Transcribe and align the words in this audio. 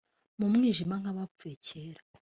mu 0.39 0.47
mwijima 0.53 0.95
nk 1.01 1.07
abapfuye 1.11 1.55
kera 1.65 2.01